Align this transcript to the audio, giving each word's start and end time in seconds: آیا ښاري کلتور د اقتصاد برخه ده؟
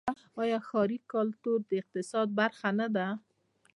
آیا 0.41 0.59
ښاري 0.67 0.97
کلتور 1.11 1.59
د 1.69 1.71
اقتصاد 1.81 2.27
برخه 2.39 2.69
ده؟ 2.95 3.07